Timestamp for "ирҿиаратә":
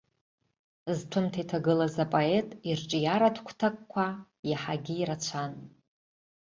2.69-3.41